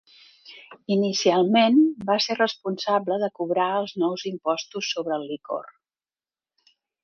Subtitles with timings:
[0.95, 5.71] Inicialment va ser responsable de cobrar els nous impostos sobre el licor.